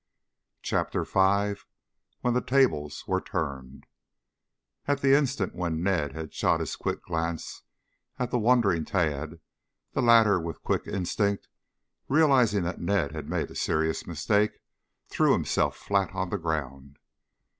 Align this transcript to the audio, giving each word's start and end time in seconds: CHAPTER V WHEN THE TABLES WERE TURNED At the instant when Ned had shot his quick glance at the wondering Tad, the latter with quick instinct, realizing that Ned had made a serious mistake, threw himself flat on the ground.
CHAPTER 0.63 1.03
V 1.03 1.61
WHEN 2.21 2.33
THE 2.33 2.41
TABLES 2.41 3.03
WERE 3.07 3.21
TURNED 3.21 3.85
At 4.87 5.01
the 5.01 5.15
instant 5.15 5.53
when 5.53 5.83
Ned 5.83 6.13
had 6.13 6.33
shot 6.33 6.59
his 6.59 6.75
quick 6.75 7.03
glance 7.03 7.61
at 8.17 8.31
the 8.31 8.39
wondering 8.39 8.83
Tad, 8.83 9.39
the 9.93 10.01
latter 10.01 10.39
with 10.39 10.63
quick 10.63 10.87
instinct, 10.87 11.49
realizing 12.07 12.63
that 12.63 12.81
Ned 12.81 13.11
had 13.11 13.29
made 13.29 13.51
a 13.51 13.55
serious 13.55 14.07
mistake, 14.07 14.57
threw 15.07 15.33
himself 15.33 15.75
flat 15.75 16.09
on 16.15 16.31
the 16.31 16.39
ground. 16.39 16.97